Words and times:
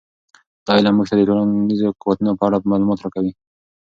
دا 0.65 0.71
علم 0.77 0.93
موږ 0.97 1.07
ته 1.09 1.15
د 1.17 1.21
ټولنیزو 1.27 1.87
قوتونو 2.01 2.31
په 2.39 2.43
اړه 2.47 2.67
معلومات 2.71 2.99
راکوي. 3.01 3.33